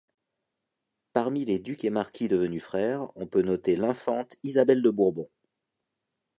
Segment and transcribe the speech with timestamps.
[1.13, 5.29] Parmi les ducs et marquis devenus frères, on peut noter l'Infante Isabelle de Bourbon.